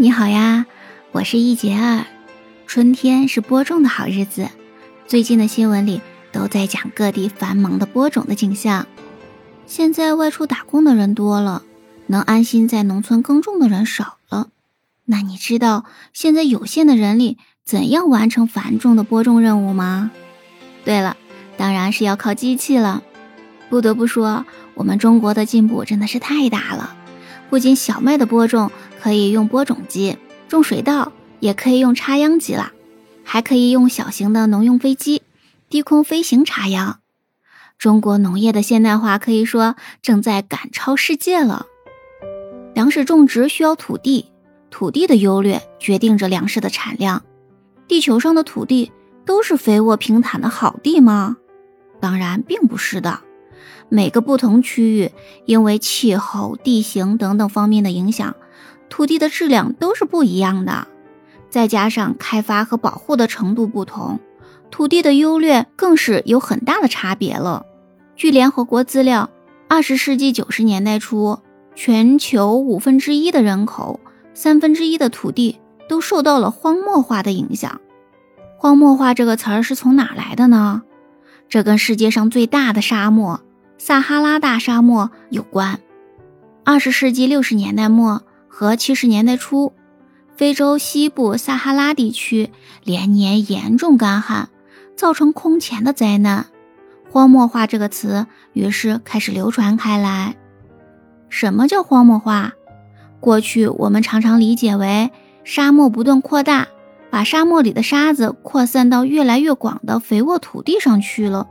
[0.00, 0.64] 你好呀，
[1.12, 2.06] 我是易杰儿。
[2.66, 4.48] 春天是播种的好日子，
[5.06, 6.00] 最近的新闻里
[6.32, 8.86] 都在讲各地繁忙的播种的景象。
[9.66, 11.64] 现在外出打工的人多了，
[12.06, 14.48] 能安心在农村耕种的人少了。
[15.04, 20.10] 那你知道现在有限的人力怎样完成繁重的播种任务吗？
[20.82, 21.18] 对了，
[21.58, 23.02] 当然是要靠机器了。
[23.68, 24.46] 不得不说，
[24.76, 26.96] 我们中国的进步真的是太大了。
[27.50, 28.70] 不仅小麦的播种
[29.00, 30.18] 可以用播种机，
[30.48, 32.72] 种水稻也可以用插秧机了，
[33.24, 35.22] 还可以用小型的农用飞机
[35.70, 36.98] 低空飞行插秧。
[37.78, 41.66] 中国农业的现代化可以说正在赶超世界了。
[42.74, 44.26] 粮食种植需要土地，
[44.70, 47.22] 土地的优劣决定着粮食的产量。
[47.88, 48.92] 地球上的土地
[49.24, 51.38] 都是肥沃平坦的好地吗？
[52.00, 53.20] 当然并不是的。
[53.88, 55.10] 每个不同区域，
[55.46, 58.36] 因为气候、地形等等方面的影响，
[58.90, 60.86] 土地的质量都是不一样的。
[61.48, 64.20] 再加上开发和保护的程度不同，
[64.70, 67.64] 土地的优劣更是有很大的差别了。
[68.14, 69.30] 据联合国资料，
[69.66, 71.38] 二十世纪九十年代初，
[71.74, 73.98] 全球五分之一的人口、
[74.34, 77.80] 三分之一的土地都受到了荒漠化的影响。
[78.58, 80.82] 荒漠化这个词儿是从哪来的呢？
[81.48, 83.40] 这跟世界上最大的沙漠。
[83.78, 85.80] 撒哈拉大沙漠有关。
[86.64, 89.72] 二十世纪六十年代末和七十年代初，
[90.36, 92.50] 非洲西部撒哈拉地区
[92.84, 94.50] 连年严重干旱，
[94.96, 96.46] 造成空前的灾难。
[97.10, 100.36] 荒漠化这个词于是开始流传开来。
[101.28, 102.52] 什么叫荒漠化？
[103.20, 105.10] 过去我们常常理解为
[105.44, 106.68] 沙漠不断扩大，
[107.08, 111.48] 把沙漠里的沙子扩散到越来越广的肥沃土地上去了。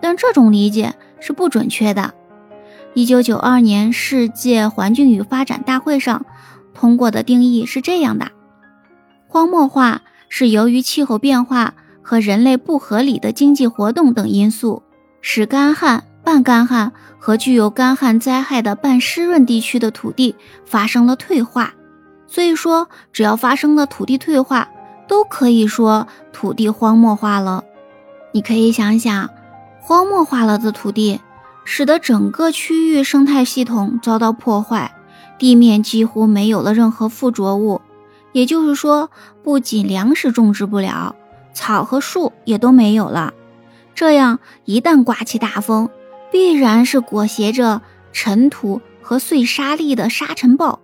[0.00, 0.94] 但这种理解。
[1.24, 2.12] 是不准确的。
[2.94, 6.26] 一九九二年世界环境与发展大会上
[6.74, 8.30] 通过的定义是这样的：
[9.28, 14.82] 荒漠化是由于气候变化和人类不合理的经济活动等因素，
[15.22, 20.36] 使干旱、半干旱和具有干旱灾害的半湿润地区的土地
[20.66, 21.72] 发生了退化。
[22.26, 24.68] 所以说，只要发生了土地退化，
[25.08, 27.64] 都可以说土地荒漠化了。
[28.32, 29.30] 你可以想想。
[29.84, 31.20] 荒漠化了的土地，
[31.64, 34.94] 使得整个区域生态系统遭到破坏，
[35.38, 37.80] 地面几乎没有了任何附着物。
[38.32, 39.10] 也就是说，
[39.42, 41.14] 不仅粮食种植不了，
[41.52, 43.34] 草和树也都没有了。
[43.94, 45.90] 这样一旦刮起大风，
[46.30, 50.80] 必然是裹挟着尘土和碎沙粒的沙尘暴。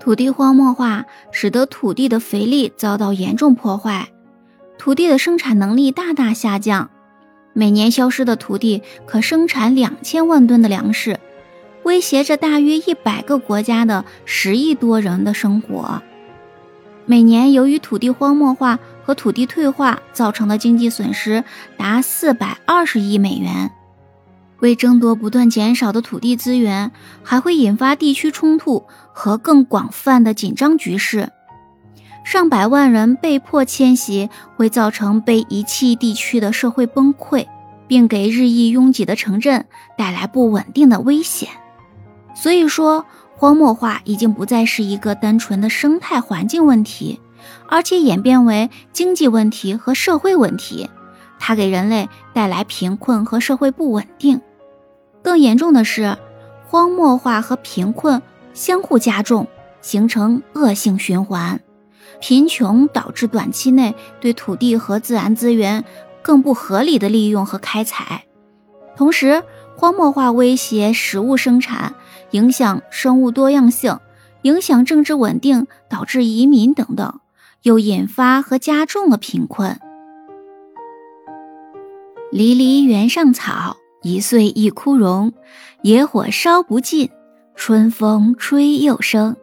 [0.00, 4.08] 土地荒漠化使得土地的肥力遭到严重破坏，
[4.78, 6.88] 土地的生产能力大大下降。
[7.52, 11.18] 每年消失的土地可生产两千万吨的粮食，
[11.82, 16.02] 威胁着大约一百个国家的十亿多人的生活。
[17.06, 21.42] 每年由于土地荒漠化和土地退化造成的经济损失
[21.76, 23.70] 达四百二十亿美元。
[24.60, 31.32] 为争夺不断减少的土地资源，还会引发地区冲突和更广泛的紧张局势。
[32.22, 37.46] 上百万人被迫迁徙，会造成被遗弃地区的社会崩溃，
[37.88, 39.64] 并给日益拥挤的城镇
[39.96, 41.48] 带来不稳定的危险。
[42.34, 43.04] 所以说，
[43.36, 47.20] 荒漠化已经不再是一个单纯的生态环境问题，
[47.68, 50.88] 而且演变为经济问题和社会问题。
[51.38, 54.40] 它给人类带来贫困和社会不稳定。
[55.22, 56.16] 更严重的是，
[56.68, 59.48] 荒漠化和贫困相互加重，
[59.80, 61.60] 形成恶性循环。
[62.20, 65.84] 贫穷导致短期内对土地和自然资源
[66.22, 68.24] 更不合理的利用和开采，
[68.96, 69.42] 同时
[69.76, 71.94] 荒漠化威胁食物生产，
[72.32, 73.98] 影响生物多样性，
[74.42, 77.20] 影响政治稳定，导致移民等等，
[77.62, 79.78] 又引发和加重了贫困。
[82.30, 85.32] 离离原上草，一岁一枯荣。
[85.82, 87.08] 野火烧不尽，
[87.54, 89.34] 春风吹又生。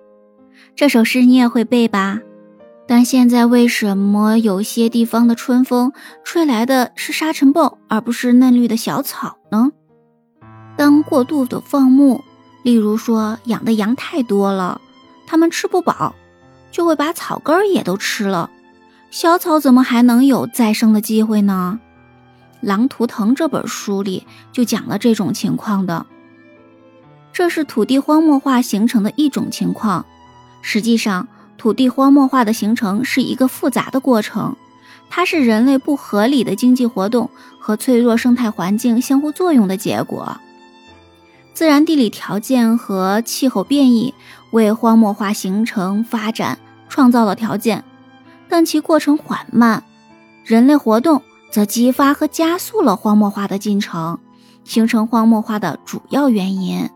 [0.75, 2.19] 这首诗你也会背吧？
[2.89, 5.91] 但现在为什么有些地方的春风
[6.23, 9.69] 吹来的是沙尘暴，而不是嫩绿的小草呢？
[10.77, 12.23] 当过度的放牧，
[12.63, 14.79] 例如说养的羊太多了，
[15.25, 16.15] 它们吃不饱，
[16.71, 18.49] 就会把草根儿也都吃了，
[19.11, 21.81] 小草怎么还能有再生的机会呢？
[22.67, 26.05] 《狼图腾》这本书里就讲了这种情况的，
[27.33, 30.05] 这是土地荒漠化形成的一种情况，
[30.61, 31.27] 实际上。
[31.57, 34.55] 土地荒漠化的形成是一个复杂的过程，
[35.09, 40.37] 它是人类不合理的经济活动和脆弱生态环境相互作用的结果。
[41.53, 44.13] 自然地理条件和气候变异
[44.51, 47.83] 为荒漠化形成发展创造了条件，
[48.47, 49.83] 但其过程缓慢。
[50.45, 54.19] 人类活动则激发和加速了荒漠化的进程，
[54.63, 56.87] 形成荒漠化的主要原因。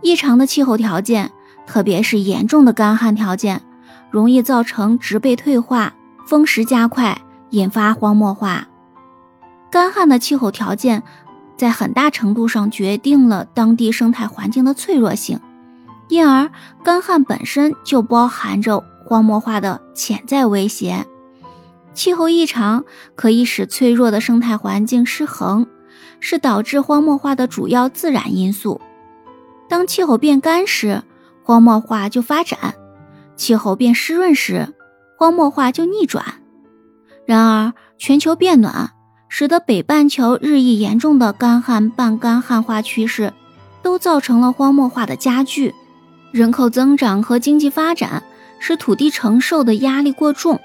[0.00, 1.32] 异常的气候条件，
[1.66, 3.62] 特别是严重的干旱条件，
[4.10, 5.94] 容易造成植被退化、
[6.26, 7.20] 风蚀加快，
[7.50, 8.68] 引发荒漠化。
[9.70, 11.02] 干旱的气候条件。
[11.56, 15.38] 在很大程度上决定了当地生态环境的脆弱性，
[16.08, 16.50] 因而
[16.82, 21.06] 干旱本身就包含着荒漠化的潜在威胁。
[21.94, 22.84] 气候异常
[23.14, 25.68] 可以使脆弱的生态环境失衡，
[26.18, 28.80] 是导致荒漠化的主要自然因素。
[29.68, 31.04] 当气候变干时，
[31.44, 32.58] 荒漠化就发展；
[33.36, 34.74] 气候变湿润时，
[35.16, 36.24] 荒漠化就逆转。
[37.24, 38.90] 然而，全球变暖。
[39.36, 43.32] 使得北半球日益严重的干旱、半干旱化趋势，
[43.82, 45.74] 都造成了荒漠化的加剧。
[46.30, 48.22] 人口增长和经济发展
[48.60, 50.60] 使土地承受的压力过重，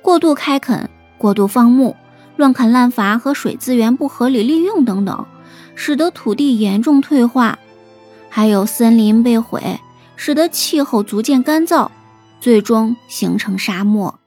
[0.00, 0.88] 过度开垦、
[1.18, 1.94] 过度放牧、
[2.36, 5.26] 乱砍滥伐和水资源不合理利用等等，
[5.74, 7.58] 使得土地严重退化。
[8.30, 9.78] 还有森林被毁，
[10.16, 11.90] 使得气候逐渐干燥，
[12.40, 14.18] 最终形成沙漠。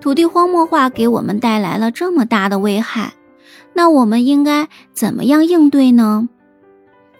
[0.00, 3.14] 土地荒漠化给我们带来了这么大的危害，
[3.72, 6.28] 那我们应该怎么样应对呢？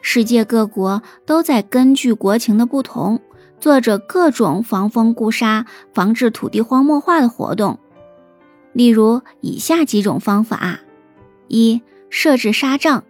[0.01, 3.21] 世界各国都在根据国情的不同，
[3.61, 7.79] 做着各种防风固沙、防治土地荒漠化的活动。
[8.73, 10.81] 例如以下几种方法：
[11.47, 11.81] 一、
[12.11, 13.05] 设置沙障，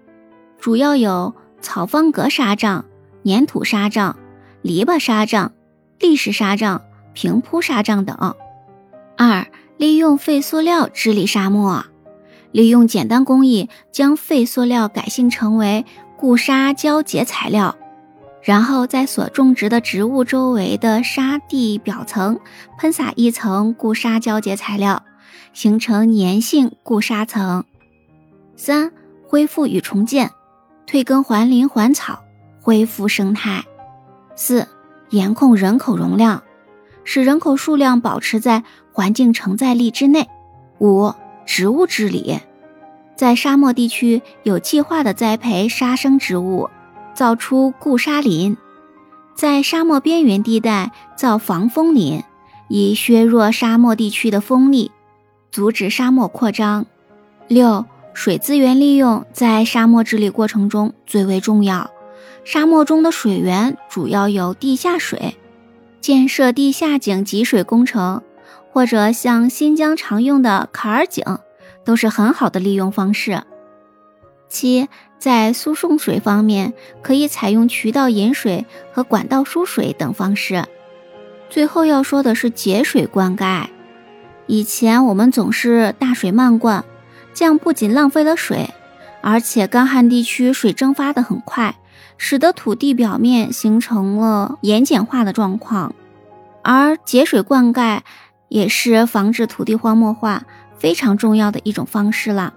[0.58, 2.84] 主要有草方格沙障、
[3.24, 4.16] 粘土沙障、
[4.62, 5.52] 篱笆沙障、
[5.98, 6.82] 砾石沙障、
[7.12, 8.34] 平铺沙障等；
[9.16, 9.46] 二、
[9.76, 11.84] 利用废塑料治理沙漠，
[12.50, 15.84] 利用简单工艺将废塑料改性成为
[16.16, 17.76] 固沙胶结材料，
[18.42, 22.38] 然后在所种植的植物周围的沙地表层
[22.78, 25.02] 喷洒一层固沙胶结材料，
[25.52, 27.64] 形成粘性固沙层。
[28.56, 28.92] 三、
[29.26, 30.30] 恢复与重建，
[30.86, 32.22] 退耕还林还草，
[32.62, 33.64] 恢复生态。
[34.34, 34.66] 四、
[35.10, 36.42] 严控人口容量。
[37.04, 38.62] 使人口数量保持在
[38.92, 40.28] 环境承载力之内。
[40.78, 41.12] 五、
[41.44, 42.38] 植物治理，
[43.16, 46.70] 在沙漠地区有计划的栽培沙生植物，
[47.12, 48.54] 造出固沙林；
[49.34, 52.22] 在沙漠边缘地带造防风林，
[52.68, 54.92] 以削弱沙漠地区的风力，
[55.50, 56.86] 阻止沙漠扩张。
[57.48, 57.84] 六、
[58.14, 61.90] 水资源利用在沙漠治理过程中最为重要。
[62.44, 65.36] 沙漠中的水源主要有地下水。
[66.00, 68.22] 建设地下井集水工程，
[68.72, 71.38] 或者像新疆常用的坎儿井，
[71.84, 73.42] 都是很好的利用方式。
[74.48, 74.88] 七，
[75.18, 80.64] 在输送水方面，可以采用渠道引水和管道输水等方式。
[81.48, 83.66] 最后要说的是节水灌溉。
[84.48, 86.84] 以前我们总是大水漫灌，
[87.32, 88.70] 这样不仅浪费了水，
[89.20, 91.76] 而且干旱地区水蒸发的很快。
[92.16, 95.94] 使得土地表面形成了盐碱化的状况，
[96.62, 98.00] 而节水灌溉
[98.48, 100.44] 也是防止土地荒漠化
[100.78, 102.54] 非常重要的一种方式了。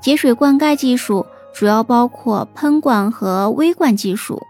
[0.00, 4.42] 节水灌溉技术主要包括喷灌和微灌技术。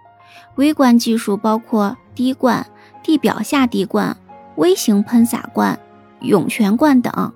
[0.57, 2.67] 微灌技术包括滴灌、
[3.03, 4.17] 地表下滴灌、
[4.57, 5.79] 微型喷洒灌、
[6.21, 7.33] 涌泉灌等，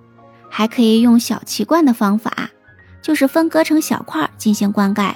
[0.50, 2.50] 还可以用小气灌的方法，
[3.00, 5.14] 就是分割成小块进行灌溉。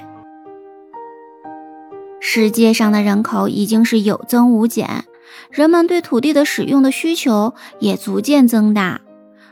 [2.20, 5.04] 世界上的人口已经是有增无减，
[5.50, 9.00] 人们对土地的使用的需求也逐渐增大。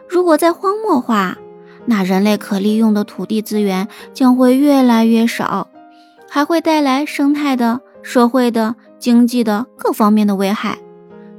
[0.07, 1.39] 如果在荒漠化，
[1.87, 5.69] 那人类可利用的土地资源将会越来越少，
[6.29, 10.79] 还会带来生态的、社会的、经济的各方面的危害。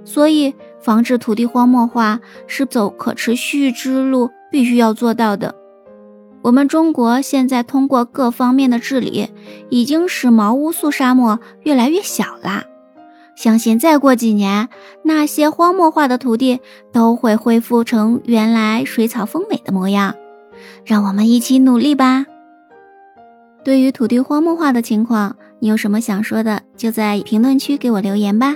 [0.04, 5.54] 所以，防止土地荒漠化是走可持续之路必须要做到的。
[6.41, 9.29] 我们中国现在通过各方面的治理，
[9.69, 12.63] 已经使毛乌素沙漠越来越小了。
[13.36, 14.67] 相信再过几年，
[15.03, 16.60] 那些荒漠化的土地
[16.91, 20.15] 都会恢复成原来水草丰美的模样。
[20.86, 22.25] 让我们一起努力吧！
[23.63, 28.55] 对于土地荒漠化的情况，你有什么想说的，就在评论区给我留言吧。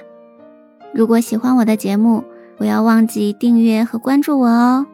[0.94, 2.24] 如果喜欢我的节目，
[2.58, 4.86] 不要忘记订阅和关注我哦。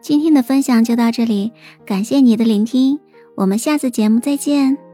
[0.00, 1.52] 今天的分享就到这里，
[1.84, 2.98] 感谢你的聆听，
[3.36, 4.87] 我们下次节目再见。